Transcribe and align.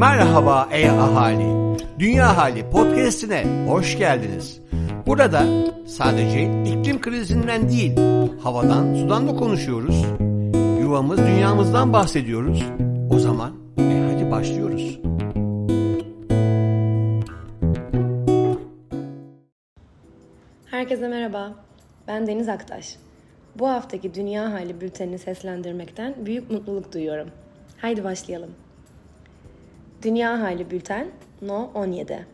Merhaba 0.00 0.68
ey 0.72 0.90
ahali. 0.90 1.76
Dünya 1.98 2.36
Hali 2.36 2.70
podcast'ine 2.70 3.66
hoş 3.68 3.98
geldiniz. 3.98 4.60
Burada 5.06 5.42
sadece 5.86 6.42
iklim 6.64 7.00
krizinden 7.00 7.68
değil, 7.68 7.96
havadan, 8.42 8.94
sudan 8.94 9.28
da 9.28 9.36
konuşuyoruz. 9.36 10.04
Yuvamız, 10.80 11.18
dünyamızdan 11.18 11.92
bahsediyoruz. 11.92 12.64
O 13.10 13.18
zaman 13.18 13.52
e 13.78 14.12
hadi 14.12 14.30
başlıyoruz. 14.30 14.98
Herkese 20.66 21.08
merhaba. 21.08 21.54
Ben 22.08 22.26
Deniz 22.26 22.48
Aktaş. 22.48 22.96
Bu 23.58 23.68
haftaki 23.68 24.14
Dünya 24.14 24.52
Hali 24.52 24.80
bültenini 24.80 25.18
seslendirmekten 25.18 26.14
büyük 26.26 26.50
mutluluk 26.50 26.94
duyuyorum. 26.94 27.28
Haydi 27.80 28.04
başlayalım. 28.04 28.50
Dünya 30.02 30.40
Hali 30.40 30.70
Bülten 30.70 31.06
No 31.42 31.70
17 31.74 32.26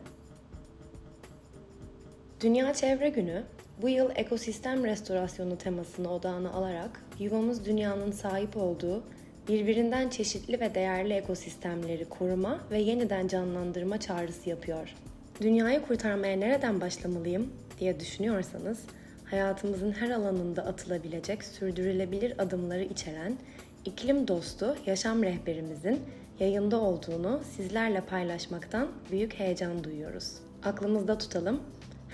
Dünya 2.41 2.73
Çevre 2.73 3.09
Günü 3.09 3.43
bu 3.81 3.89
yıl 3.89 4.09
ekosistem 4.15 4.83
restorasyonu 4.83 5.57
temasını 5.57 6.13
odağına 6.13 6.51
alarak 6.51 7.01
yuvamız 7.19 7.65
dünyanın 7.65 8.11
sahip 8.11 8.57
olduğu 8.57 9.03
birbirinden 9.47 10.09
çeşitli 10.09 10.59
ve 10.59 10.75
değerli 10.75 11.13
ekosistemleri 11.13 12.05
koruma 12.09 12.59
ve 12.71 12.79
yeniden 12.79 13.27
canlandırma 13.27 13.99
çağrısı 13.99 14.49
yapıyor. 14.49 14.95
Dünyayı 15.41 15.81
kurtarmaya 15.81 16.37
nereden 16.37 16.81
başlamalıyım 16.81 17.53
diye 17.79 17.99
düşünüyorsanız 17.99 18.79
hayatımızın 19.25 19.91
her 19.91 20.09
alanında 20.09 20.65
atılabilecek 20.65 21.43
sürdürülebilir 21.43 22.41
adımları 22.41 22.83
içeren 22.83 23.37
iklim 23.85 24.27
dostu 24.27 24.75
yaşam 24.85 25.23
rehberimizin 25.23 25.99
yayında 26.39 26.81
olduğunu 26.81 27.41
sizlerle 27.55 28.01
paylaşmaktan 28.01 28.87
büyük 29.11 29.33
heyecan 29.33 29.83
duyuyoruz. 29.83 30.33
Aklımızda 30.63 31.17
tutalım, 31.17 31.61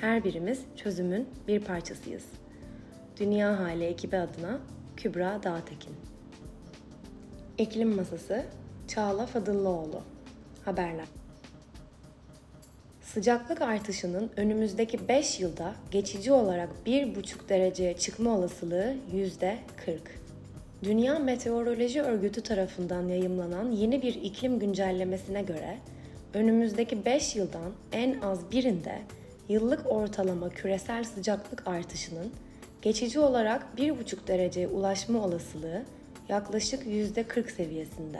her 0.01 0.23
birimiz 0.23 0.61
çözümün 0.75 1.29
bir 1.47 1.59
parçasıyız. 1.59 2.23
Dünya 3.19 3.59
Hali 3.59 3.83
ekibi 3.83 4.17
adına 4.17 4.59
Kübra 4.97 5.39
Dağtekin. 5.43 5.95
İklim 7.57 7.95
Masası 7.95 8.45
Çağla 8.87 9.25
Fadıllıoğlu. 9.25 10.01
Haberler. 10.65 11.05
Sıcaklık 13.01 13.61
artışının 13.61 14.31
önümüzdeki 14.37 15.07
5 15.07 15.39
yılda 15.39 15.75
geçici 15.91 16.31
olarak 16.31 16.69
1,5 16.85 17.49
dereceye 17.49 17.97
çıkma 17.97 18.37
olasılığı 18.37 18.95
%40. 19.13 19.57
Dünya 20.83 21.19
Meteoroloji 21.19 22.01
Örgütü 22.01 22.41
tarafından 22.41 23.07
yayımlanan 23.07 23.71
yeni 23.71 24.01
bir 24.01 24.13
iklim 24.13 24.59
güncellemesine 24.59 25.41
göre 25.41 25.77
önümüzdeki 26.33 27.05
5 27.05 27.35
yıldan 27.35 27.71
en 27.91 28.21
az 28.21 28.51
birinde 28.51 29.01
yıllık 29.49 29.91
ortalama 29.91 30.49
küresel 30.49 31.03
sıcaklık 31.03 31.67
artışının 31.67 32.31
geçici 32.81 33.19
olarak 33.19 33.67
1,5 33.77 34.27
dereceye 34.27 34.67
ulaşma 34.67 35.25
olasılığı 35.25 35.83
yaklaşık 36.29 36.85
%40 36.85 37.51
seviyesinde. 37.51 38.19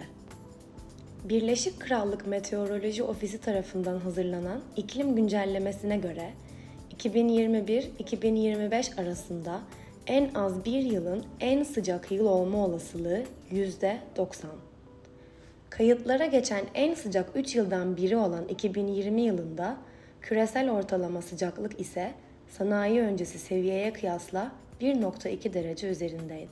Birleşik 1.24 1.80
Krallık 1.80 2.28
Meteoroloji 2.28 3.04
Ofisi 3.04 3.42
tarafından 3.42 4.00
hazırlanan 4.00 4.62
iklim 4.76 5.16
güncellemesine 5.16 5.98
göre 5.98 6.30
2021-2025 6.98 9.02
arasında 9.02 9.62
en 10.08 10.34
az 10.36 10.66
bir 10.66 10.82
yılın 10.82 11.26
en 11.40 11.64
sıcak 11.64 12.12
yıl 12.12 12.26
olma 12.26 12.66
olasılığı 12.66 13.24
%90. 13.52 14.46
Kayıtlara 15.70 16.26
geçen 16.26 16.66
en 16.74 16.94
sıcak 16.94 17.30
3 17.36 17.56
yıldan 17.56 17.98
biri 17.98 18.18
olan 18.18 18.48
2020 18.48 19.22
yılında 19.22 19.78
küresel 20.22 20.72
ortalama 20.72 21.22
sıcaklık 21.22 21.80
ise 21.80 22.12
sanayi 22.50 23.02
öncesi 23.02 23.40
seviyeye 23.40 23.94
kıyasla 23.94 24.52
1.2 24.82 25.54
derece 25.54 25.88
üzerindeydi. 25.88 26.50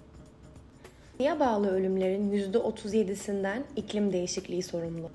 Niye 1.19 1.39
bağlı 1.39 1.71
ölümlerin 1.71 2.51
%37'sinden 2.53 3.61
iklim 3.75 4.13
değişikliği 4.13 4.63
sorumlu. 4.63 5.09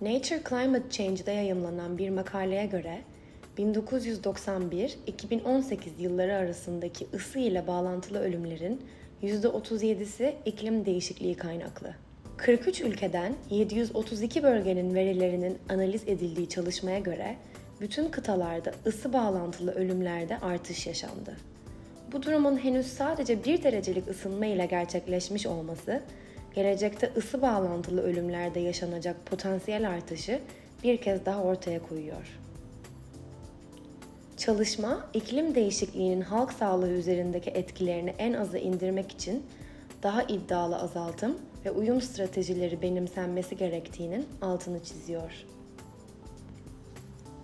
Nature 0.00 0.40
Climate 0.48 0.90
Change'da 0.90 1.30
yayımlanan 1.30 1.98
bir 1.98 2.10
makaleye 2.10 2.66
göre 2.66 2.98
1991-2018 3.58 5.76
yılları 5.98 6.34
arasındaki 6.34 7.06
ısı 7.14 7.38
ile 7.38 7.66
bağlantılı 7.66 8.18
ölümlerin 8.18 8.80
%37'si 9.22 10.34
iklim 10.44 10.86
değişikliği 10.86 11.34
kaynaklı. 11.34 11.94
43 12.36 12.80
ülkeden 12.80 13.34
732 13.50 14.42
bölgenin 14.42 14.94
verilerinin 14.94 15.58
analiz 15.68 16.02
edildiği 16.06 16.48
çalışmaya 16.48 16.98
göre 16.98 17.36
bütün 17.80 18.08
kıtalarda 18.08 18.72
ısı 18.86 19.12
bağlantılı 19.12 19.72
ölümlerde 19.72 20.38
artış 20.38 20.86
yaşandı. 20.86 21.36
Bu 22.12 22.22
durumun 22.22 22.56
henüz 22.56 22.86
sadece 22.86 23.44
1 23.44 23.62
derecelik 23.62 24.08
ısınma 24.08 24.46
ile 24.46 24.66
gerçekleşmiş 24.66 25.46
olması, 25.46 26.02
gelecekte 26.54 27.10
ısı 27.16 27.42
bağlantılı 27.42 28.02
ölümlerde 28.02 28.60
yaşanacak 28.60 29.26
potansiyel 29.26 29.90
artışı 29.90 30.40
bir 30.84 30.96
kez 30.96 31.26
daha 31.26 31.42
ortaya 31.42 31.82
koyuyor. 31.82 32.38
Çalışma, 34.36 35.06
iklim 35.14 35.54
değişikliğinin 35.54 36.20
halk 36.20 36.52
sağlığı 36.52 36.90
üzerindeki 36.90 37.50
etkilerini 37.50 38.14
en 38.18 38.32
aza 38.32 38.58
indirmek 38.58 39.12
için 39.12 39.46
daha 40.02 40.22
iddialı 40.22 40.76
azaltım 40.76 41.38
ve 41.64 41.70
uyum 41.70 42.00
stratejileri 42.00 42.82
benimsenmesi 42.82 43.56
gerektiğinin 43.56 44.26
altını 44.42 44.84
çiziyor. 44.84 45.32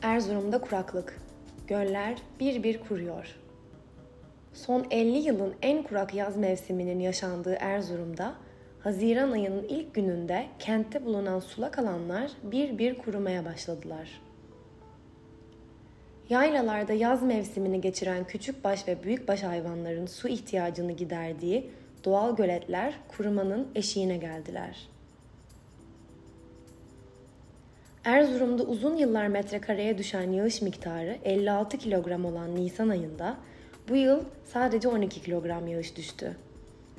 Erzurum'da 0.03 0.61
kuraklık. 0.61 1.23
Göller 1.67 2.19
bir 2.41 2.63
bir 2.63 2.81
kuruyor. 2.81 3.37
Son 4.55 4.87
50 4.91 5.19
yılın 5.19 5.55
en 5.63 5.83
kurak 5.83 6.15
yaz 6.15 6.37
mevsiminin 6.37 7.01
yaşandığı 7.01 7.55
Erzurum'da 7.61 8.35
Haziran 8.81 9.31
ayının 9.33 9.63
ilk 9.63 9.95
gününde 9.95 10.47
kentte 10.59 11.05
bulunan 11.05 11.41
sulak 11.41 11.79
alanlar 11.79 12.31
bir 12.43 12.79
bir 12.79 12.99
kurumaya 12.99 13.45
başladılar. 13.45 14.21
Yaylalarda 16.31 16.93
yaz 16.93 17.23
mevsimini 17.23 17.81
geçiren 17.81 18.25
küçük 18.25 18.65
baş 18.65 18.89
ve 18.89 19.03
büyük 19.03 19.29
baş 19.29 19.43
hayvanların 19.43 20.07
su 20.07 20.29
ihtiyacını 20.29 20.93
giderdiği 20.93 21.71
doğal 22.05 22.37
göletler 22.37 22.95
kurumanın 23.09 23.69
eşiğine 23.75 24.17
geldiler. 24.17 24.89
Erzurum'da 28.05 28.63
uzun 28.63 28.97
yıllar 28.97 29.27
metrekareye 29.27 29.99
düşen 29.99 30.33
yağış 30.33 30.63
miktarı 30.63 31.19
56 31.25 31.79
kilogram 31.79 32.25
olan 32.25 32.57
Nisan 32.57 32.89
ayında 32.89 33.37
bu 33.89 33.97
yıl 33.97 34.25
sadece 34.45 34.89
12 34.89 35.23
kilogram 35.23 35.69
yağış 35.69 35.97
düştü. 35.97 36.37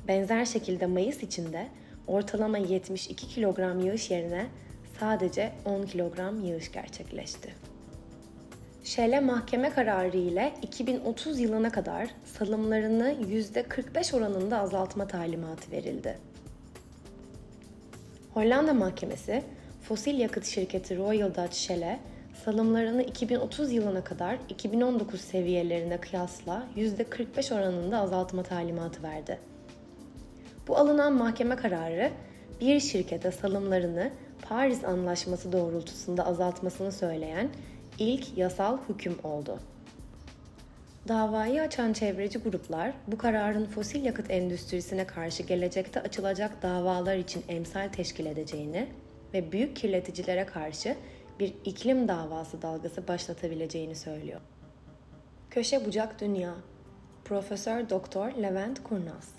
Benzer 0.08 0.44
şekilde 0.44 0.86
Mayıs 0.86 1.22
içinde 1.22 1.66
ortalama 2.06 2.58
72 2.58 3.28
kilogram 3.28 3.86
yağış 3.86 4.10
yerine 4.10 4.46
sadece 5.00 5.52
10 5.64 5.82
kilogram 5.86 6.44
yağış 6.44 6.72
gerçekleşti. 6.72 7.73
Şele 8.84 9.20
mahkeme 9.20 9.70
kararı 9.70 10.16
ile 10.16 10.52
2030 10.62 11.40
yılına 11.40 11.70
kadar 11.70 12.08
salımlarını 12.24 13.14
%45 13.22 14.16
oranında 14.16 14.58
azaltma 14.58 15.06
talimatı 15.06 15.72
verildi. 15.72 16.18
Hollanda 18.34 18.74
mahkemesi, 18.74 19.42
fosil 19.82 20.18
yakıt 20.18 20.44
şirketi 20.44 20.98
Royal 20.98 21.34
Dutch 21.34 21.54
Shell'e 21.54 22.00
salımlarını 22.44 23.02
2030 23.02 23.72
yılına 23.72 24.04
kadar 24.04 24.38
2019 24.48 25.20
seviyelerine 25.20 26.00
kıyasla 26.00 26.66
%45 26.76 27.54
oranında 27.54 27.98
azaltma 27.98 28.42
talimatı 28.42 29.02
verdi. 29.02 29.38
Bu 30.68 30.76
alınan 30.76 31.12
mahkeme 31.12 31.56
kararı 31.56 32.10
bir 32.60 32.80
şirkete 32.80 33.30
salımlarını 33.30 34.10
Paris 34.48 34.84
Anlaşması 34.84 35.52
doğrultusunda 35.52 36.26
azaltmasını 36.26 36.92
söyleyen 36.92 37.48
ilk 37.98 38.38
yasal 38.38 38.78
hüküm 38.88 39.18
oldu. 39.24 39.58
Davayı 41.08 41.62
açan 41.62 41.92
çevreci 41.92 42.38
gruplar 42.38 42.92
bu 43.06 43.18
kararın 43.18 43.66
fosil 43.66 44.04
yakıt 44.04 44.30
endüstrisine 44.30 45.06
karşı 45.06 45.42
gelecekte 45.42 46.00
açılacak 46.00 46.62
davalar 46.62 47.16
için 47.16 47.44
emsal 47.48 47.88
teşkil 47.88 48.26
edeceğini 48.26 48.88
ve 49.34 49.52
büyük 49.52 49.76
kirleticilere 49.76 50.46
karşı 50.46 50.96
bir 51.40 51.54
iklim 51.64 52.08
davası 52.08 52.62
dalgası 52.62 53.08
başlatabileceğini 53.08 53.96
söylüyor. 53.96 54.40
Köşe 55.50 55.84
Bucak 55.84 56.20
Dünya 56.20 56.54
Profesör 57.24 57.90
Doktor 57.90 58.32
Levent 58.42 58.82
Kurnaz 58.82 59.34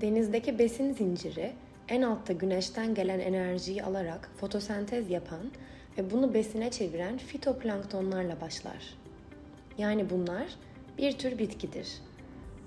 Denizdeki 0.00 0.58
besin 0.58 0.92
zinciri 0.92 1.52
en 1.88 2.02
altta 2.02 2.32
güneşten 2.32 2.94
gelen 2.94 3.20
enerjiyi 3.20 3.84
alarak 3.84 4.30
fotosentez 4.36 5.10
yapan 5.10 5.50
ve 5.98 6.10
bunu 6.10 6.34
besine 6.34 6.70
çeviren 6.70 7.18
fitoplanktonlarla 7.18 8.40
başlar. 8.40 8.94
Yani 9.78 10.10
bunlar 10.10 10.46
bir 10.98 11.12
tür 11.12 11.38
bitkidir. 11.38 11.88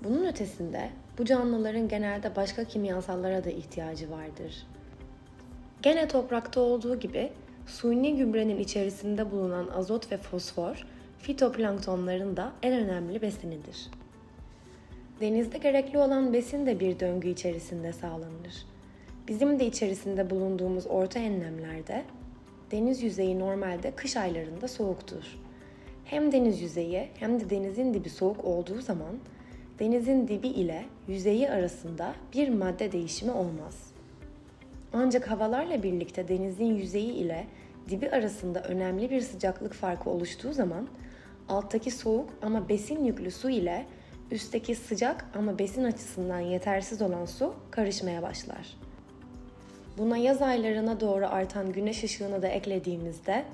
Bunun 0.04 0.26
ötesinde 0.26 0.90
bu 1.18 1.24
canlıların 1.24 1.88
genelde 1.88 2.36
başka 2.36 2.64
kimyasallara 2.64 3.44
da 3.44 3.50
ihtiyacı 3.50 4.10
vardır. 4.10 4.66
Gene 5.82 6.08
toprakta 6.08 6.60
olduğu 6.60 7.00
gibi 7.00 7.32
suni 7.66 8.16
gübrenin 8.16 8.58
içerisinde 8.58 9.30
bulunan 9.30 9.68
azot 9.68 10.12
ve 10.12 10.16
fosfor 10.16 10.86
fitoplanktonların 11.18 12.36
da 12.36 12.52
en 12.62 12.72
önemli 12.72 13.22
besinidir. 13.22 13.90
Denizde 15.20 15.58
gerekli 15.58 15.98
olan 15.98 16.32
besin 16.32 16.66
de 16.66 16.80
bir 16.80 17.00
döngü 17.00 17.28
içerisinde 17.28 17.92
sağlanır. 17.92 18.66
Bizim 19.28 19.60
de 19.60 19.66
içerisinde 19.66 20.30
bulunduğumuz 20.30 20.86
orta 20.86 21.18
enlemlerde 21.18 22.04
deniz 22.70 23.02
yüzeyi 23.02 23.38
normalde 23.38 23.90
kış 23.90 24.16
aylarında 24.16 24.68
soğuktur. 24.68 25.38
Hem 26.04 26.32
deniz 26.32 26.60
yüzeyi 26.60 27.08
hem 27.14 27.40
de 27.40 27.50
denizin 27.50 27.94
dibi 27.94 28.10
soğuk 28.10 28.44
olduğu 28.44 28.80
zaman 28.80 29.18
denizin 29.78 30.28
dibi 30.28 30.48
ile 30.48 30.84
yüzeyi 31.08 31.50
arasında 31.50 32.14
bir 32.34 32.48
madde 32.48 32.92
değişimi 32.92 33.32
olmaz. 33.32 33.90
Ancak 34.92 35.30
havalarla 35.30 35.82
birlikte 35.82 36.28
denizin 36.28 36.74
yüzeyi 36.74 37.12
ile 37.12 37.46
dibi 37.88 38.10
arasında 38.10 38.62
önemli 38.62 39.10
bir 39.10 39.20
sıcaklık 39.20 39.72
farkı 39.72 40.10
oluştuğu 40.10 40.52
zaman 40.52 40.88
alttaki 41.48 41.90
soğuk 41.90 42.30
ama 42.42 42.68
besin 42.68 43.04
yüklü 43.04 43.30
su 43.30 43.50
ile 43.50 43.86
üstteki 44.30 44.74
sıcak 44.74 45.24
ama 45.34 45.58
besin 45.58 45.84
açısından 45.84 46.40
yetersiz 46.40 47.02
olan 47.02 47.24
su 47.24 47.54
karışmaya 47.70 48.22
başlar. 48.22 48.85
Buna 49.98 50.16
yaz 50.16 50.42
aylarına 50.42 51.00
doğru 51.00 51.26
artan 51.26 51.72
güneş 51.72 52.04
ışığını 52.04 52.42
da 52.42 52.48
eklediğimizde 52.48 53.44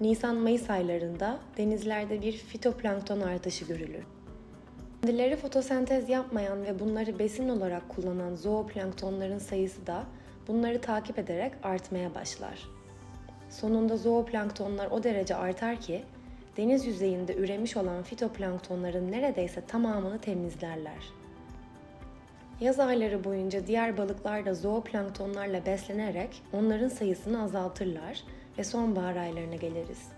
Nisan-Mayıs 0.00 0.70
aylarında 0.70 1.38
denizlerde 1.56 2.22
bir 2.22 2.32
fitoplankton 2.32 3.20
artışı 3.20 3.64
görülür. 3.64 4.04
Kendileri 5.02 5.36
fotosentez 5.36 6.08
yapmayan 6.08 6.64
ve 6.64 6.80
bunları 6.80 7.18
besin 7.18 7.48
olarak 7.48 7.88
kullanan 7.88 8.34
zooplanktonların 8.34 9.38
sayısı 9.38 9.86
da 9.86 10.04
bunları 10.48 10.80
takip 10.80 11.18
ederek 11.18 11.52
artmaya 11.62 12.14
başlar. 12.14 12.68
Sonunda 13.50 13.96
zooplanktonlar 13.96 14.90
o 14.90 15.02
derece 15.02 15.34
artar 15.34 15.80
ki 15.80 16.02
deniz 16.56 16.86
yüzeyinde 16.86 17.36
üremiş 17.36 17.76
olan 17.76 18.02
fitoplanktonların 18.02 19.12
neredeyse 19.12 19.60
tamamını 19.66 20.18
temizlerler. 20.18 21.21
Yaz 22.62 22.80
ayları 22.80 23.24
boyunca 23.24 23.66
diğer 23.66 23.98
balıklar 23.98 24.46
da 24.46 24.54
zooplanktonlarla 24.54 25.66
beslenerek 25.66 26.42
onların 26.52 26.88
sayısını 26.88 27.42
azaltırlar 27.42 28.22
ve 28.58 28.64
sonbahar 28.64 29.16
aylarına 29.16 29.54
geliriz. 29.54 30.08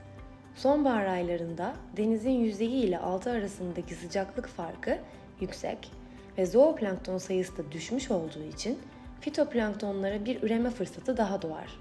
Sonbahar 0.55 1.07
aylarında 1.07 1.75
denizin 1.97 2.31
yüzeyi 2.31 2.85
ile 2.85 2.99
altı 2.99 3.31
arasındaki 3.31 3.95
sıcaklık 3.95 4.47
farkı 4.47 4.99
yüksek 5.41 5.91
ve 6.39 6.47
zooplankton 6.47 7.19
sayısı 7.19 7.57
da 7.57 7.73
düşmüş 7.73 8.11
olduğu 8.11 8.45
için 8.55 8.79
fitoplanktonlara 9.21 10.25
bir 10.25 10.43
üreme 10.43 10.71
fırsatı 10.71 11.17
daha 11.17 11.43
doğar. 11.43 11.79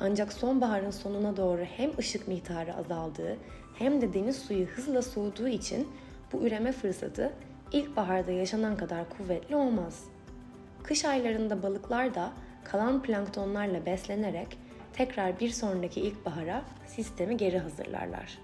Ancak 0.00 0.32
sonbaharın 0.32 0.90
sonuna 0.90 1.36
doğru 1.36 1.62
hem 1.76 1.90
ışık 1.98 2.28
miktarı 2.28 2.76
azaldığı 2.76 3.36
hem 3.78 4.00
de 4.00 4.14
deniz 4.14 4.38
suyu 4.38 4.66
hızla 4.66 5.02
soğuduğu 5.02 5.48
için 5.48 5.88
bu 6.32 6.46
üreme 6.46 6.72
fırsatı 6.72 7.32
ilkbaharda 7.72 8.32
yaşanan 8.32 8.76
kadar 8.76 9.08
kuvvetli 9.08 9.56
olmaz. 9.56 10.04
Kış 10.82 11.04
aylarında 11.04 11.62
balıklar 11.62 12.14
da 12.14 12.32
kalan 12.64 13.02
planktonlarla 13.02 13.86
beslenerek 13.86 14.58
tekrar 14.92 15.40
bir 15.40 15.50
sonraki 15.50 16.00
ilkbahara 16.00 16.62
sistemi 16.86 17.36
geri 17.36 17.58
hazırlarlar. 17.58 18.38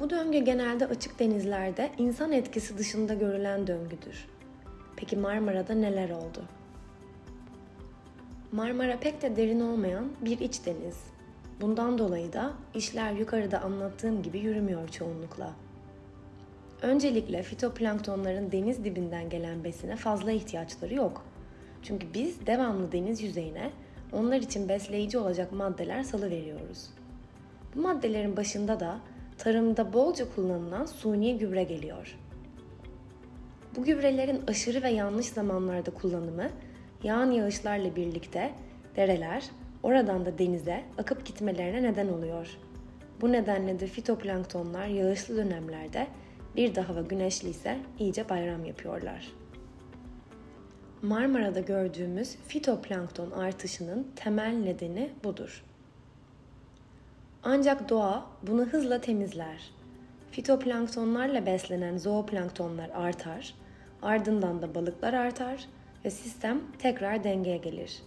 Bu 0.00 0.10
döngü 0.10 0.38
genelde 0.38 0.86
açık 0.86 1.18
denizlerde 1.18 1.90
insan 1.98 2.32
etkisi 2.32 2.78
dışında 2.78 3.14
görülen 3.14 3.66
döngüdür. 3.66 4.28
Peki 4.96 5.16
Marmara'da 5.16 5.74
neler 5.74 6.10
oldu? 6.10 6.44
Marmara 8.52 8.98
pek 8.98 9.22
de 9.22 9.36
derin 9.36 9.60
olmayan 9.60 10.08
bir 10.20 10.40
iç 10.40 10.66
deniz. 10.66 10.98
Bundan 11.60 11.98
dolayı 11.98 12.32
da 12.32 12.52
işler 12.74 13.12
yukarıda 13.12 13.60
anlattığım 13.60 14.22
gibi 14.22 14.38
yürümüyor 14.38 14.88
çoğunlukla. 14.88 15.52
Öncelikle 16.82 17.42
fitoplanktonların 17.42 18.52
deniz 18.52 18.84
dibinden 18.84 19.28
gelen 19.28 19.64
besine 19.64 19.96
fazla 19.96 20.30
ihtiyaçları 20.30 20.94
yok. 20.94 21.24
Çünkü 21.82 22.06
biz 22.14 22.46
devamlı 22.46 22.92
deniz 22.92 23.22
yüzeyine 23.22 23.70
onlar 24.12 24.36
için 24.36 24.68
besleyici 24.68 25.18
olacak 25.18 25.52
maddeler 25.52 26.02
salı 26.02 26.30
veriyoruz. 26.30 26.90
Bu 27.74 27.80
maddelerin 27.80 28.36
başında 28.36 28.80
da 28.80 29.00
tarımda 29.38 29.92
bolca 29.92 30.34
kullanılan 30.34 30.86
suni 30.86 31.38
gübre 31.38 31.64
geliyor. 31.64 32.18
Bu 33.76 33.84
gübrelerin 33.84 34.42
aşırı 34.46 34.82
ve 34.82 34.90
yanlış 34.90 35.26
zamanlarda 35.26 35.90
kullanımı 35.90 36.48
yağan 37.02 37.30
yağışlarla 37.30 37.96
birlikte 37.96 38.50
dereler, 38.96 39.44
oradan 39.82 40.26
da 40.26 40.38
denize 40.38 40.82
akıp 40.98 41.26
gitmelerine 41.26 41.82
neden 41.82 42.08
oluyor. 42.08 42.56
Bu 43.20 43.32
nedenle 43.32 43.80
de 43.80 43.86
fitoplanktonlar 43.86 44.86
yağışlı 44.86 45.36
dönemlerde 45.36 46.06
bir 46.56 46.74
de 46.74 46.80
hava 46.80 47.00
güneşli 47.00 47.48
ise 47.48 47.78
iyice 47.98 48.28
bayram 48.28 48.64
yapıyorlar. 48.64 49.32
Marmara'da 51.02 51.60
gördüğümüz 51.60 52.36
fitoplankton 52.48 53.30
artışının 53.30 54.06
temel 54.16 54.54
nedeni 54.54 55.10
budur. 55.24 55.64
Ancak 57.42 57.88
doğa 57.88 58.26
bunu 58.42 58.64
hızla 58.64 59.00
temizler. 59.00 59.70
Fitoplanktonlarla 60.30 61.46
beslenen 61.46 61.98
zooplanktonlar 61.98 62.90
artar, 62.94 63.54
ardından 64.02 64.62
da 64.62 64.74
balıklar 64.74 65.14
artar 65.14 65.66
ve 66.04 66.10
sistem 66.10 66.60
tekrar 66.78 67.24
dengeye 67.24 67.56
gelir. 67.56 68.02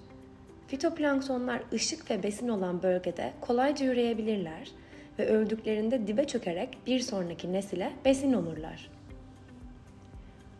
Fitoplanktonlar 0.68 1.62
ışık 1.74 2.12
ve 2.12 2.24
besin 2.24 2.48
olan 2.48 2.84
bölgede 2.84 3.34
kolayca 3.42 3.86
üreyebilirler 3.86 4.72
ve 5.19 5.27
öldüklerinde 5.27 6.07
dibe 6.07 6.27
çökerek 6.27 6.77
bir 6.88 7.00
sonraki 7.00 7.54
nesile 7.54 7.92
besin 8.06 8.33
olurlar. 8.33 8.89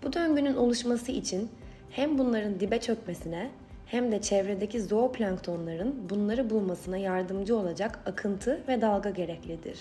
Bu 0.04 0.14
döngünün 0.14 0.56
oluşması 0.56 1.12
için 1.12 1.50
hem 1.90 2.18
bunların 2.18 2.60
dibe 2.60 2.80
çökmesine 2.80 3.50
hem 3.86 4.12
de 4.12 4.22
çevredeki 4.22 4.82
zooplanktonların 4.82 6.10
bunları 6.10 6.50
bulmasına 6.50 6.98
yardımcı 6.98 7.58
olacak 7.58 8.00
akıntı 8.06 8.64
ve 8.68 8.82
dalga 8.82 9.10
gereklidir. 9.10 9.80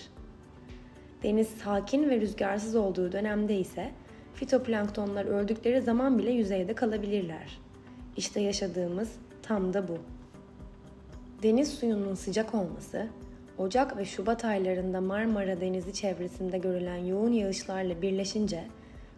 Deniz 1.23 1.47
sakin 1.47 2.09
ve 2.09 2.21
rüzgarsız 2.21 2.75
olduğu 2.75 3.11
dönemde 3.11 3.57
ise 3.57 3.91
fitoplanktonlar 4.33 5.25
öldükleri 5.25 5.81
zaman 5.81 6.17
bile 6.17 6.31
yüzeyde 6.31 6.73
kalabilirler. 6.73 7.59
İşte 8.17 8.41
yaşadığımız 8.41 9.11
tam 9.43 9.73
da 9.73 9.87
bu. 9.87 9.97
Deniz 11.43 11.73
suyunun 11.73 12.15
sıcak 12.15 12.55
olması, 12.55 13.07
Ocak 13.57 13.97
ve 13.97 14.05
Şubat 14.05 14.45
aylarında 14.45 15.01
Marmara 15.01 15.61
Denizi 15.61 15.93
çevresinde 15.93 16.57
görülen 16.57 16.97
yoğun 16.97 17.31
yağışlarla 17.31 18.01
birleşince, 18.01 18.63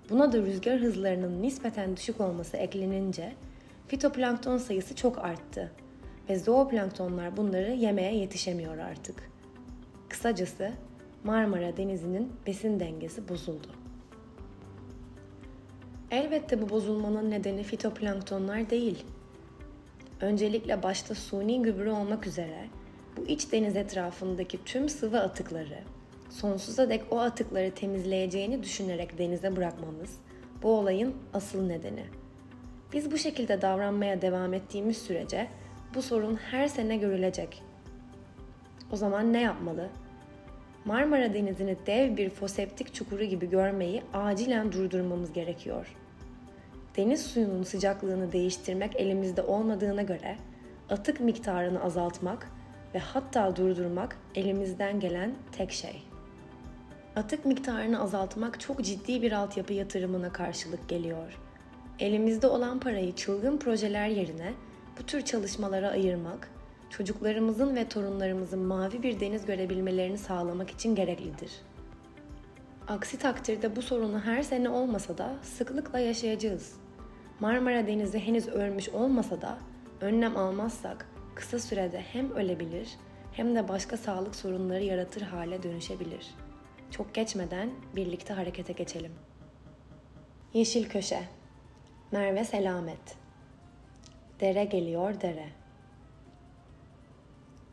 buna 0.09 0.31
da 0.31 0.37
rüzgar 0.37 0.79
hızlarının 0.79 1.41
nispeten 1.41 1.97
düşük 1.97 2.21
olması 2.21 2.57
eklenince 2.57 3.33
fitoplankton 3.87 4.57
sayısı 4.57 4.95
çok 4.95 5.17
arttı 5.17 5.71
ve 6.29 6.39
zooplanktonlar 6.39 7.37
bunları 7.37 7.71
yemeye 7.71 8.15
yetişemiyor 8.15 8.77
artık. 8.77 9.31
Kısacası 10.09 10.71
Marmara 11.23 11.77
Denizi'nin 11.77 12.33
besin 12.47 12.79
dengesi 12.79 13.29
bozuldu. 13.29 13.67
Elbette 16.11 16.61
bu 16.61 16.69
bozulmanın 16.69 17.31
nedeni 17.31 17.63
fitoplanktonlar 17.63 18.69
değil. 18.69 19.05
Öncelikle 20.21 20.83
başta 20.83 21.15
suni 21.15 21.61
gübre 21.61 21.91
olmak 21.91 22.27
üzere 22.27 22.69
bu 23.17 23.25
iç 23.27 23.51
deniz 23.51 23.75
etrafındaki 23.75 24.63
tüm 24.65 24.89
sıvı 24.89 25.19
atıkları 25.19 25.79
sonsuza 26.29 26.89
dek 26.89 27.03
o 27.11 27.19
atıkları 27.19 27.71
temizleyeceğini 27.71 28.63
düşünerek 28.63 29.17
denize 29.17 29.55
bırakmamız 29.55 30.19
bu 30.63 30.69
olayın 30.69 31.15
asıl 31.33 31.67
nedeni. 31.67 32.03
Biz 32.93 33.11
bu 33.11 33.17
şekilde 33.17 33.61
davranmaya 33.61 34.21
devam 34.21 34.53
ettiğimiz 34.53 34.97
sürece 34.97 35.47
bu 35.95 36.01
sorun 36.01 36.35
her 36.35 36.67
sene 36.67 36.97
görülecek. 36.97 37.63
O 38.91 38.95
zaman 38.95 39.33
ne 39.33 39.41
yapmalı? 39.41 39.89
Marmara 40.85 41.33
Denizi'ni 41.33 41.75
dev 41.85 42.17
bir 42.17 42.29
foseptik 42.29 42.93
çukuru 42.93 43.23
gibi 43.23 43.49
görmeyi 43.49 44.01
acilen 44.13 44.71
durdurmamız 44.71 45.33
gerekiyor. 45.33 45.95
Deniz 46.97 47.25
suyunun 47.25 47.63
sıcaklığını 47.63 48.31
değiştirmek 48.31 48.95
elimizde 48.95 49.41
olmadığına 49.41 50.01
göre 50.01 50.37
atık 50.89 51.19
miktarını 51.19 51.83
azaltmak 51.83 52.51
ve 52.95 52.99
hatta 52.99 53.55
durdurmak 53.55 54.17
elimizden 54.35 54.99
gelen 54.99 55.35
tek 55.51 55.71
şey. 55.71 56.03
Atık 57.15 57.45
miktarını 57.45 58.01
azaltmak 58.01 58.59
çok 58.59 58.83
ciddi 58.83 59.21
bir 59.21 59.31
altyapı 59.31 59.73
yatırımına 59.73 60.33
karşılık 60.33 60.89
geliyor. 60.89 61.39
Elimizde 61.99 62.47
olan 62.47 62.79
parayı 62.79 63.15
çılgın 63.15 63.57
projeler 63.57 64.07
yerine 64.07 64.53
bu 64.99 65.05
tür 65.05 65.21
çalışmalara 65.21 65.89
ayırmak, 65.89 66.49
çocuklarımızın 66.89 67.75
ve 67.75 67.89
torunlarımızın 67.89 68.59
mavi 68.59 69.03
bir 69.03 69.19
deniz 69.19 69.45
görebilmelerini 69.45 70.17
sağlamak 70.17 70.71
için 70.71 70.95
gereklidir. 70.95 71.51
Aksi 72.87 73.19
takdirde 73.19 73.75
bu 73.75 73.81
sorunu 73.81 74.19
her 74.19 74.43
sene 74.43 74.69
olmasa 74.69 75.17
da 75.17 75.35
sıklıkla 75.41 75.99
yaşayacağız. 75.99 76.73
Marmara 77.39 77.87
Denizi 77.87 78.19
henüz 78.19 78.47
ölmüş 78.47 78.89
olmasa 78.89 79.41
da 79.41 79.57
önlem 80.01 80.37
almazsak 80.37 81.14
kısa 81.35 81.59
sürede 81.59 82.01
hem 82.01 82.31
ölebilir 82.31 82.89
hem 83.31 83.55
de 83.55 83.67
başka 83.67 83.97
sağlık 83.97 84.35
sorunları 84.35 84.83
yaratır 84.83 85.21
hale 85.21 85.63
dönüşebilir. 85.63 86.27
Çok 86.91 87.13
geçmeden 87.13 87.69
birlikte 87.95 88.33
harekete 88.33 88.73
geçelim. 88.73 89.11
Yeşil 90.53 90.89
Köşe 90.89 91.19
Merve 92.11 92.43
Selamet 92.43 93.17
Dere 94.39 94.65
geliyor 94.65 95.21
dere 95.21 95.45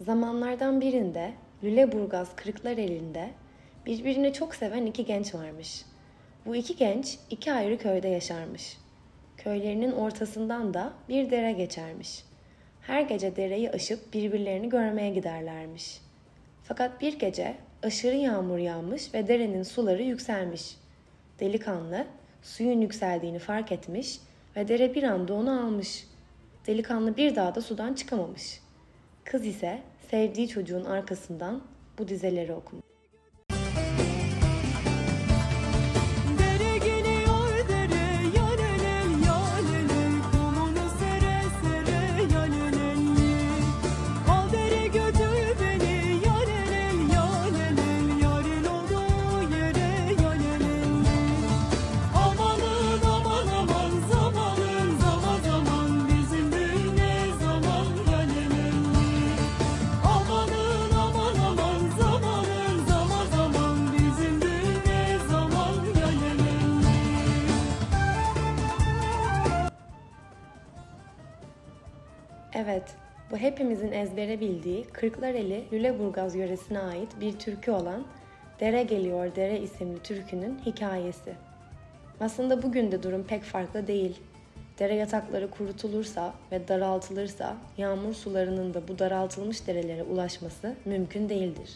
Zamanlardan 0.01 0.81
birinde 0.81 1.33
Lüleburgaz 1.65 2.37
Kırıklar 2.37 2.79
elinde 2.79 3.31
birbirini 3.87 4.33
çok 4.33 4.55
seven 4.55 4.87
iki 4.87 5.05
genç 5.05 5.35
varmış. 5.35 5.85
Bu 6.47 6.57
iki 6.57 6.77
genç 6.77 7.19
iki 7.31 7.53
ayrı 7.53 7.79
köyde 7.79 8.09
yaşarmış. 8.09 8.79
Köylerinin 9.37 9.93
ortasından 9.93 10.75
da 10.75 10.93
bir 11.09 11.31
dere 11.31 11.53
geçermiş. 11.53 12.25
Her 12.83 13.03
gece 13.03 13.37
dereyi 13.37 13.71
aşıp 13.71 14.15
birbirlerini 14.15 14.69
görmeye 14.69 15.11
giderlermiş. 15.11 16.01
Fakat 16.65 17.01
bir 17.01 17.19
gece 17.19 17.55
aşırı 17.83 18.17
yağmur 18.17 18.59
yağmış 18.59 19.15
ve 19.15 19.29
derenin 19.29 19.63
suları 19.63 20.03
yükselmiş. 20.03 20.77
Delikanlı 21.41 22.07
suyun 22.43 22.81
yükseldiğini 22.81 23.39
fark 23.39 23.73
etmiş 23.73 24.21
ve 24.57 24.69
dere 24.69 24.95
bir 24.95 25.03
anda 25.03 25.35
onu 25.35 25.67
almış. 25.67 26.07
Delikanlı 26.67 27.17
bir 27.17 27.37
daha 27.37 27.55
da 27.55 27.61
sudan 27.61 27.95
çıkamamış. 27.95 28.61
Kız 29.25 29.47
ise 29.47 29.79
sevdiği 30.11 30.49
çocuğun 30.49 30.85
arkasından 30.85 31.63
bu 31.99 32.09
dizeleri 32.09 32.53
okumuş. 32.53 32.92
Bu 73.33 73.37
hepimizin 73.37 73.93
ezbere 73.93 74.41
bildiği 74.41 74.85
Kırklareli 74.85 75.65
Lüleburgaz 75.73 76.35
yöresine 76.35 76.79
ait 76.79 77.09
bir 77.21 77.39
türkü 77.39 77.71
olan 77.71 78.05
Dere 78.61 78.83
Geliyor 78.83 79.37
Dere 79.37 79.61
isimli 79.61 80.03
türkünün 80.03 80.59
hikayesi. 80.67 81.35
Aslında 82.21 82.63
bugün 82.63 82.93
de 82.93 83.03
durum 83.03 83.25
pek 83.25 83.43
farklı 83.43 83.87
değil. 83.87 84.21
Dere 84.79 84.95
yatakları 84.95 85.51
kurutulursa 85.51 86.35
ve 86.53 86.69
daraltılırsa 86.69 87.57
yağmur 87.79 88.15
sularının 88.15 88.75
da 88.75 88.89
bu 88.89 88.99
daraltılmış 88.99 89.67
derelere 89.67 90.03
ulaşması 90.03 90.75
mümkün 90.85 91.29
değildir. 91.29 91.71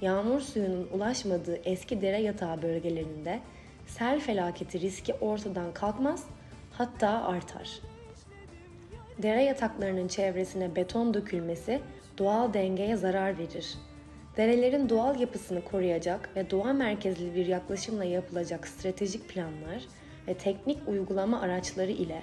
Yağmur 0.00 0.40
suyunun 0.40 0.88
ulaşmadığı 0.92 1.60
eski 1.64 2.02
dere 2.02 2.20
yatağı 2.20 2.62
bölgelerinde 2.62 3.40
sel 3.86 4.20
felaketi 4.20 4.80
riski 4.80 5.14
ortadan 5.14 5.72
kalkmaz, 5.74 6.24
hatta 6.72 7.08
artar. 7.08 7.91
Dere 9.18 9.42
yataklarının 9.42 10.08
çevresine 10.08 10.76
beton 10.76 11.14
dökülmesi 11.14 11.80
doğal 12.18 12.54
dengeye 12.54 12.96
zarar 12.96 13.38
verir. 13.38 13.74
Derelerin 14.36 14.88
doğal 14.88 15.20
yapısını 15.20 15.64
koruyacak 15.64 16.36
ve 16.36 16.50
doğa 16.50 16.72
merkezli 16.72 17.34
bir 17.34 17.46
yaklaşımla 17.46 18.04
yapılacak 18.04 18.68
stratejik 18.68 19.28
planlar 19.28 19.82
ve 20.28 20.34
teknik 20.34 20.88
uygulama 20.88 21.40
araçları 21.40 21.90
ile 21.90 22.22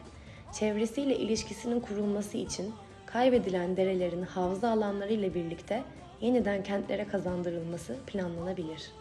çevresiyle 0.54 1.18
ilişkisinin 1.18 1.80
kurulması 1.80 2.38
için 2.38 2.74
kaybedilen 3.06 3.78
derelerin 3.78 4.22
havza 4.22 4.70
alanları 4.70 5.14
ile 5.14 5.34
birlikte 5.34 5.84
yeniden 6.22 6.64
kentlere 6.64 7.08
kazandırılması 7.08 7.96
planlanabilir. 8.08 8.92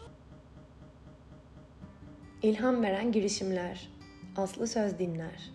İlham 2.43 2.83
veren 2.83 3.13
girişimler. 3.13 3.89
Aslı 4.37 4.67
söz 4.67 4.99
dinler. 4.99 5.51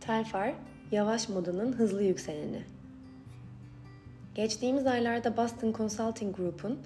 Telfar, 0.00 0.54
yavaş 0.92 1.28
modanın 1.28 1.72
hızlı 1.72 2.02
yükseleni. 2.02 2.62
Geçtiğimiz 4.34 4.86
aylarda 4.86 5.36
Boston 5.36 5.72
Consulting 5.72 6.36
Group'un 6.36 6.78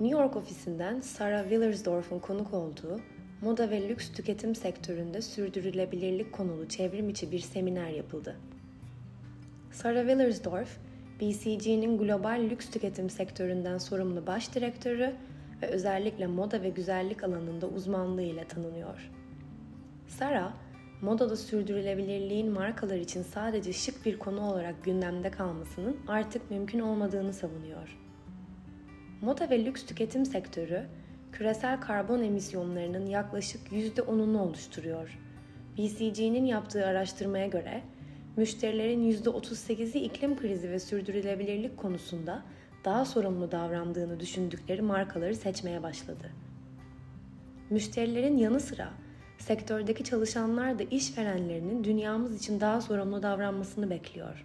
New 0.00 0.20
York 0.20 0.36
ofisinden 0.36 1.00
Sarah 1.00 1.42
Willersdorf'un 1.42 2.18
konuk 2.18 2.54
olduğu 2.54 3.00
moda 3.40 3.70
ve 3.70 3.88
lüks 3.88 4.12
tüketim 4.12 4.54
sektöründe 4.54 5.22
sürdürülebilirlik 5.22 6.32
konulu 6.32 6.68
çevrim 6.68 7.08
içi 7.08 7.32
bir 7.32 7.38
seminer 7.38 7.88
yapıldı. 7.88 8.36
Sarah 9.72 10.00
Willersdorf, 10.00 10.78
BCG'nin 11.20 11.98
global 11.98 12.46
lüks 12.50 12.70
tüketim 12.70 13.10
sektöründen 13.10 13.78
sorumlu 13.78 14.26
baş 14.26 14.54
direktörü 14.54 15.14
ve 15.62 15.66
özellikle 15.66 16.26
moda 16.26 16.62
ve 16.62 16.68
güzellik 16.68 17.24
alanında 17.24 17.66
uzmanlığıyla 17.66 18.44
tanınıyor. 18.44 19.10
Sarah, 20.08 20.52
modada 21.02 21.36
sürdürülebilirliğin 21.36 22.50
markalar 22.50 22.96
için 22.96 23.22
sadece 23.22 23.72
şık 23.72 24.06
bir 24.06 24.18
konu 24.18 24.40
olarak 24.40 24.84
gündemde 24.84 25.30
kalmasının 25.30 25.96
artık 26.08 26.50
mümkün 26.50 26.80
olmadığını 26.80 27.32
savunuyor. 27.32 27.98
Moda 29.20 29.50
ve 29.50 29.64
lüks 29.64 29.86
tüketim 29.86 30.26
sektörü, 30.26 30.86
küresel 31.32 31.80
karbon 31.80 32.22
emisyonlarının 32.22 33.06
yaklaşık 33.06 33.72
%10'unu 33.72 34.38
oluşturuyor. 34.38 35.18
BCG'nin 35.78 36.44
yaptığı 36.44 36.86
araştırmaya 36.86 37.46
göre, 37.46 37.82
müşterilerin 38.36 39.12
%38'i 39.12 40.00
iklim 40.00 40.36
krizi 40.36 40.70
ve 40.70 40.78
sürdürülebilirlik 40.78 41.76
konusunda 41.76 42.42
daha 42.84 43.04
sorumlu 43.04 43.52
davrandığını 43.52 44.20
düşündükleri 44.20 44.82
markaları 44.82 45.34
seçmeye 45.34 45.82
başladı. 45.82 46.30
Müşterilerin 47.70 48.36
yanı 48.36 48.60
sıra 48.60 48.90
sektördeki 49.38 50.04
çalışanlar 50.04 50.78
da 50.78 50.82
işverenlerinin 50.82 51.84
dünyamız 51.84 52.36
için 52.36 52.60
daha 52.60 52.80
sorumlu 52.80 53.22
davranmasını 53.22 53.90
bekliyor. 53.90 54.44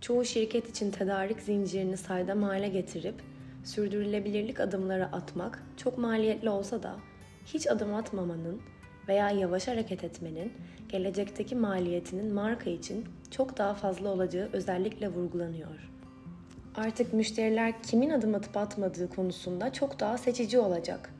Çoğu 0.00 0.24
şirket 0.24 0.70
için 0.70 0.90
tedarik 0.90 1.40
zincirini 1.40 1.96
saydam 1.96 2.42
hale 2.42 2.68
getirip 2.68 3.14
sürdürülebilirlik 3.64 4.60
adımları 4.60 5.06
atmak 5.06 5.62
çok 5.76 5.98
maliyetli 5.98 6.50
olsa 6.50 6.82
da 6.82 6.96
hiç 7.46 7.66
adım 7.66 7.94
atmamanın 7.94 8.60
veya 9.08 9.30
yavaş 9.30 9.68
hareket 9.68 10.04
etmenin 10.04 10.52
gelecekteki 10.88 11.54
maliyetinin 11.54 12.34
marka 12.34 12.70
için 12.70 13.04
çok 13.30 13.58
daha 13.58 13.74
fazla 13.74 14.08
olacağı 14.08 14.48
özellikle 14.52 15.08
vurgulanıyor. 15.08 15.90
Artık 16.76 17.12
müşteriler 17.12 17.82
kimin 17.82 18.10
adım 18.10 18.34
atıp 18.34 18.56
atmadığı 18.56 19.10
konusunda 19.10 19.72
çok 19.72 20.00
daha 20.00 20.18
seçici 20.18 20.58
olacak. 20.58 21.10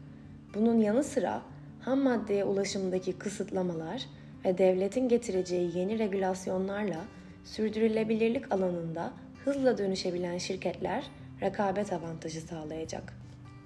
Bunun 0.54 0.78
yanı 0.78 1.04
sıra 1.04 1.42
ham 1.84 2.00
maddeye 2.00 2.44
ulaşımdaki 2.44 3.12
kısıtlamalar 3.12 4.02
ve 4.44 4.58
devletin 4.58 5.08
getireceği 5.08 5.78
yeni 5.78 5.98
regülasyonlarla 5.98 7.04
sürdürülebilirlik 7.44 8.52
alanında 8.52 9.12
hızla 9.44 9.78
dönüşebilen 9.78 10.38
şirketler 10.38 11.04
rekabet 11.40 11.92
avantajı 11.92 12.40
sağlayacak. 12.40 13.14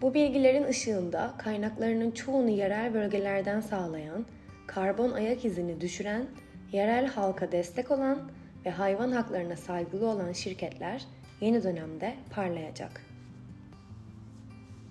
Bu 0.02 0.14
bilgilerin 0.14 0.64
ışığında 0.64 1.34
kaynaklarının 1.38 2.10
çoğunu 2.10 2.50
yerel 2.50 2.94
bölgelerden 2.94 3.60
sağlayan, 3.60 4.26
karbon 4.66 5.12
ayak 5.12 5.44
izini 5.44 5.80
düşüren, 5.80 6.26
yerel 6.72 7.06
halka 7.06 7.52
destek 7.52 7.90
olan 7.90 8.30
ve 8.64 8.70
hayvan 8.70 9.12
haklarına 9.12 9.56
saygılı 9.56 10.08
olan 10.08 10.32
şirketler 10.32 11.04
yeni 11.40 11.62
dönemde 11.62 12.14
parlayacak. 12.30 13.05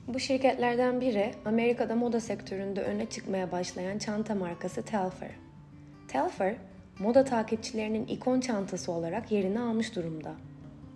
Bu 0.08 0.20
şirketlerden 0.20 1.02
biri 1.02 1.32
Amerika'da 1.46 1.96
moda 1.96 2.20
sektöründe 2.20 2.82
öne 2.82 3.06
çıkmaya 3.06 3.52
başlayan 3.52 3.98
çanta 3.98 4.36
markası 4.36 4.82
Telfar. 4.82 5.32
Telfar, 6.08 6.54
moda 7.00 7.24
takipçilerinin 7.24 8.08
ikon 8.08 8.40
çantası 8.40 8.92
olarak 8.92 9.32
yerini 9.32 9.60
almış 9.60 9.96
durumda. 9.96 10.32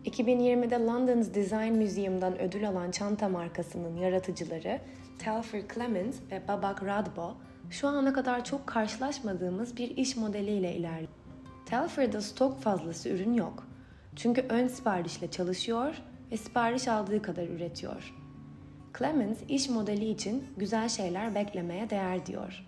2020'de 0.05 0.75
London's 0.75 1.33
Design 1.33 1.73
Museum'dan 1.73 2.41
ödül 2.41 2.69
alan 2.69 2.91
çanta 2.91 3.29
markasının 3.29 3.97
yaratıcıları 3.97 4.79
Telfar 5.19 5.61
Clemens 5.73 6.15
ve 6.31 6.41
Babak 6.47 6.85
Radbo, 6.85 7.33
şu 7.69 7.87
ana 7.87 8.13
kadar 8.13 8.45
çok 8.45 8.67
karşılaşmadığımız 8.67 9.77
bir 9.77 9.97
iş 9.97 10.15
modeliyle 10.15 10.75
ilerliyor. 10.75 11.11
Telfar'da 11.65 12.21
stok 12.21 12.59
fazlası 12.59 13.09
ürün 13.09 13.33
yok. 13.33 13.67
Çünkü 14.15 14.45
ön 14.49 14.67
siparişle 14.67 15.31
çalışıyor 15.31 16.01
ve 16.31 16.37
sipariş 16.37 16.87
aldığı 16.87 17.21
kadar 17.21 17.47
üretiyor. 17.47 18.18
Clemens 18.97 19.37
iş 19.49 19.69
modeli 19.69 20.09
için 20.09 20.43
güzel 20.57 20.89
şeyler 20.89 21.35
beklemeye 21.35 21.89
değer 21.89 22.25
diyor. 22.25 22.65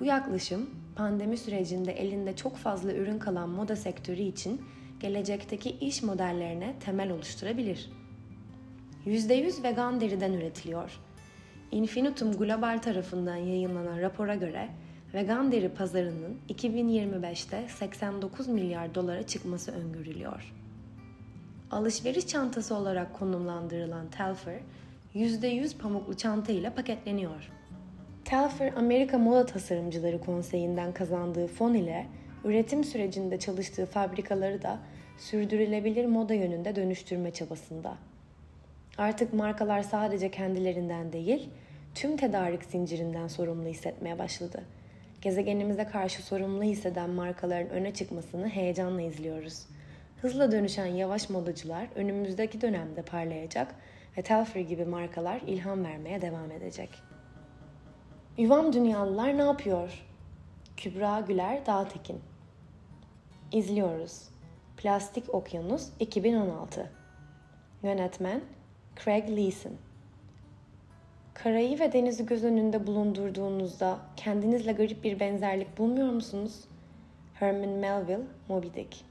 Bu 0.00 0.04
yaklaşım 0.04 0.70
pandemi 0.96 1.36
sürecinde 1.36 1.92
elinde 1.92 2.36
çok 2.36 2.56
fazla 2.56 2.92
ürün 2.92 3.18
kalan 3.18 3.48
moda 3.48 3.76
sektörü 3.76 4.22
için 4.22 4.62
gelecekteki 5.00 5.70
iş 5.70 6.02
modellerine 6.02 6.74
temel 6.84 7.10
oluşturabilir. 7.10 7.90
%100 9.06 9.62
vegan 9.62 10.00
deriden 10.00 10.32
üretiliyor. 10.32 11.00
Infinitum 11.70 12.32
Global 12.32 12.78
tarafından 12.78 13.36
yayınlanan 13.36 14.00
rapora 14.00 14.34
göre 14.34 14.68
vegan 15.14 15.52
deri 15.52 15.68
pazarının 15.68 16.38
2025'te 16.48 17.68
89 17.68 18.48
milyar 18.48 18.94
dolara 18.94 19.22
çıkması 19.22 19.72
öngörülüyor. 19.72 20.54
Alışveriş 21.70 22.26
çantası 22.26 22.74
olarak 22.74 23.14
konumlandırılan 23.14 24.10
Telfar, 24.10 24.60
%100 25.14 25.78
pamuklu 25.78 26.16
çanta 26.16 26.52
ile 26.52 26.70
paketleniyor. 26.70 27.50
Telfar, 28.24 28.72
Amerika 28.76 29.18
Moda 29.18 29.46
Tasarımcıları 29.46 30.20
Konseyi'nden 30.20 30.92
kazandığı 30.92 31.46
fon 31.46 31.74
ile 31.74 32.06
üretim 32.44 32.84
sürecinde 32.84 33.38
çalıştığı 33.38 33.86
fabrikaları 33.86 34.62
da 34.62 34.78
sürdürülebilir 35.18 36.06
moda 36.06 36.34
yönünde 36.34 36.76
dönüştürme 36.76 37.30
çabasında. 37.30 37.94
Artık 38.98 39.32
markalar 39.32 39.82
sadece 39.82 40.30
kendilerinden 40.30 41.12
değil, 41.12 41.50
tüm 41.94 42.16
tedarik 42.16 42.64
zincirinden 42.64 43.28
sorumlu 43.28 43.66
hissetmeye 43.66 44.18
başladı. 44.18 44.62
Gezegenimize 45.22 45.84
karşı 45.84 46.22
sorumlu 46.22 46.62
hisseden 46.62 47.10
markaların 47.10 47.70
öne 47.70 47.94
çıkmasını 47.94 48.48
heyecanla 48.48 49.02
izliyoruz. 49.02 49.66
Hızla 50.22 50.52
dönüşen 50.52 50.86
yavaş 50.86 51.30
modacılar 51.30 51.86
önümüzdeki 51.94 52.60
dönemde 52.60 53.02
parlayacak 53.02 53.74
ve 54.16 54.22
Telfar 54.22 54.60
gibi 54.60 54.84
markalar 54.84 55.40
ilham 55.40 55.84
vermeye 55.84 56.22
devam 56.22 56.50
edecek. 56.50 56.90
Yuvam 58.38 58.72
Dünyalılar 58.72 59.38
ne 59.38 59.42
yapıyor? 59.42 60.06
Kübra 60.76 61.20
Güler 61.20 61.66
Dağtekin 61.66 62.20
İzliyoruz. 63.52 64.28
Plastik 64.76 65.34
Okyanus 65.34 65.88
2016 66.00 66.90
Yönetmen 67.82 68.40
Craig 69.04 69.28
Leeson 69.28 69.72
Karayı 71.34 71.80
ve 71.80 71.92
denizi 71.92 72.26
göz 72.26 72.44
önünde 72.44 72.86
bulundurduğunuzda 72.86 73.98
kendinizle 74.16 74.72
garip 74.72 75.04
bir 75.04 75.20
benzerlik 75.20 75.78
bulmuyor 75.78 76.12
musunuz? 76.12 76.64
Herman 77.34 77.68
Melville, 77.68 78.24
Moby 78.48 78.66
Dick 78.74 79.04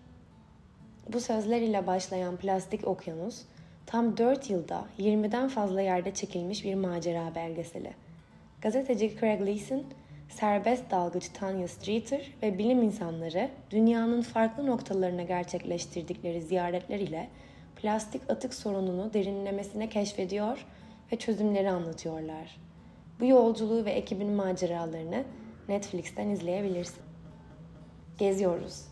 Bu 1.14 1.20
sözler 1.20 1.62
ile 1.62 1.88
başlayan 1.88 2.38
Plastik 2.38 2.88
Okyanus, 2.88 3.42
tam 3.90 4.18
4 4.18 4.50
yılda 4.50 4.86
20'den 5.00 5.48
fazla 5.48 5.82
yerde 5.82 6.14
çekilmiş 6.14 6.64
bir 6.64 6.76
macera 6.76 7.36
belgeseli. 7.36 7.92
Gazeteci 8.62 9.18
Craig 9.20 9.42
Leeson, 9.42 9.84
serbest 10.30 10.92
dalgıç 10.92 11.30
Tanya 11.30 11.68
Streeter 11.68 12.32
ve 12.44 12.58
bilim 12.58 12.84
insanları 12.84 13.50
dünyanın 13.72 14.22
farklı 14.22 14.68
noktalarına 14.68 15.24
gerçekleştirdikleri 15.24 16.42
ziyaretler 16.42 17.00
ile 17.00 17.30
plastik 17.76 18.22
atık 18.32 18.54
sorununu 18.54 19.14
derinlemesine 19.14 19.90
keşfediyor 19.90 20.66
ve 21.12 21.16
çözümleri 21.16 21.72
anlatıyorlar. 21.72 22.58
Bu 23.20 23.26
yolculuğu 23.26 23.86
ve 23.86 23.92
ekibin 23.92 24.32
maceralarını 24.32 25.24
Netflix'ten 25.70 26.30
izleyebilirsin. 26.30 27.04
Geziyoruz. 28.18 28.86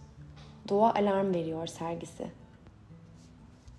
Doğa 0.70 0.94
alarm 0.94 1.34
veriyor 1.34 1.68
sergisi. 1.68 2.37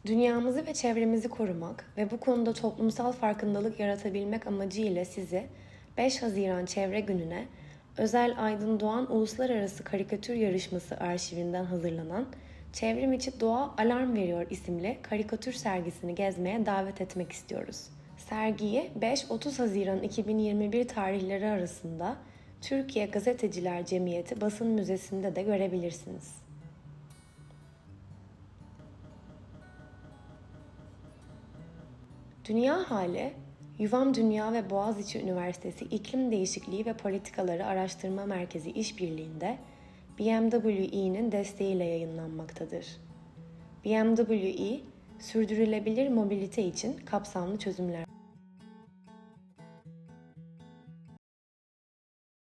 Dünyamızı 0.08 0.66
ve 0.66 0.74
çevremizi 0.74 1.28
korumak 1.28 1.84
ve 1.96 2.10
bu 2.10 2.20
konuda 2.20 2.52
toplumsal 2.52 3.12
farkındalık 3.12 3.80
yaratabilmek 3.80 4.46
amacıyla 4.46 5.04
sizi 5.04 5.46
5 5.98 6.22
Haziran 6.22 6.66
Çevre 6.66 7.00
Günü'ne 7.00 7.44
Özel 7.98 8.34
Aydın 8.38 8.80
Doğan 8.80 9.12
Uluslararası 9.12 9.84
Karikatür 9.84 10.34
Yarışması 10.34 10.96
arşivinden 10.96 11.64
hazırlanan 11.64 12.26
Çevrim 12.72 13.12
içi 13.12 13.40
Doğa 13.40 13.74
Alarm 13.78 14.14
Veriyor 14.14 14.46
isimli 14.50 14.98
karikatür 15.02 15.52
sergisini 15.52 16.14
gezmeye 16.14 16.66
davet 16.66 17.00
etmek 17.00 17.32
istiyoruz. 17.32 17.86
Sergiyi 18.16 18.90
5-30 19.00 19.58
Haziran 19.58 20.02
2021 20.02 20.88
tarihleri 20.88 21.46
arasında 21.46 22.16
Türkiye 22.60 23.06
Gazeteciler 23.06 23.86
Cemiyeti 23.86 24.40
Basın 24.40 24.66
Müzesi'nde 24.66 25.36
de 25.36 25.42
görebilirsiniz. 25.42 26.47
Dünya 32.48 32.90
hali, 32.90 33.32
Yuvam 33.78 34.14
Dünya 34.14 34.52
ve 34.52 34.70
Boğaziçi 34.70 35.20
Üniversitesi 35.20 35.84
İklim 35.84 36.30
Değişikliği 36.30 36.86
ve 36.86 36.92
Politikaları 36.92 37.66
Araştırma 37.66 38.26
Merkezi 38.26 38.70
işbirliğinde 38.70 39.58
BMWE'nin 40.18 41.32
desteğiyle 41.32 41.84
yayınlanmaktadır. 41.84 42.86
BMWE, 43.84 44.80
sürdürülebilir 45.18 46.08
mobilite 46.08 46.62
için 46.62 46.96
kapsamlı 46.96 47.58
çözümler 47.58 48.04